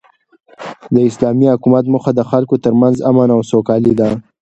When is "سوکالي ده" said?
3.51-4.09